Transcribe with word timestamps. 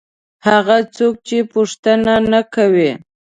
هغه 0.47 0.77
څوک 0.95 1.15
چې 1.27 1.37
پوښتنه 1.53 2.13
نه 2.31 2.41
کوي. 2.53 2.91